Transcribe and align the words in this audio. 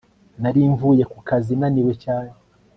nari 0.41 0.59
mvuye 0.73 1.03
ku 1.11 1.17
kazi 1.27 1.53
naniwe 1.59 1.93
cyane 2.03 2.33